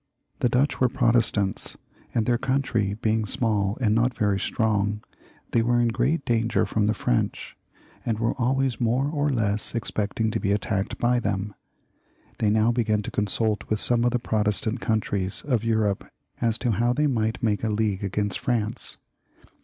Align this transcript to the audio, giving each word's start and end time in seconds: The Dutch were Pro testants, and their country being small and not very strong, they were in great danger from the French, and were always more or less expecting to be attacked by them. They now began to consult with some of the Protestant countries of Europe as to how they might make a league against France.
The 0.39 0.49
Dutch 0.49 0.81
were 0.81 0.89
Pro 0.89 1.11
testants, 1.11 1.75
and 2.11 2.25
their 2.25 2.39
country 2.39 2.95
being 3.03 3.27
small 3.27 3.77
and 3.79 3.93
not 3.93 4.15
very 4.17 4.39
strong, 4.39 5.03
they 5.51 5.61
were 5.61 5.79
in 5.79 5.89
great 5.89 6.25
danger 6.25 6.65
from 6.65 6.87
the 6.87 6.95
French, 6.95 7.55
and 8.03 8.17
were 8.17 8.33
always 8.33 8.81
more 8.81 9.09
or 9.11 9.29
less 9.29 9.75
expecting 9.75 10.31
to 10.31 10.39
be 10.39 10.51
attacked 10.51 10.97
by 10.97 11.19
them. 11.19 11.53
They 12.39 12.49
now 12.49 12.71
began 12.71 13.03
to 13.03 13.11
consult 13.11 13.69
with 13.69 13.79
some 13.79 14.03
of 14.03 14.09
the 14.09 14.17
Protestant 14.17 14.79
countries 14.79 15.43
of 15.45 15.63
Europe 15.63 16.09
as 16.41 16.57
to 16.57 16.71
how 16.71 16.93
they 16.93 17.05
might 17.05 17.43
make 17.43 17.63
a 17.63 17.69
league 17.69 18.03
against 18.03 18.39
France. 18.39 18.97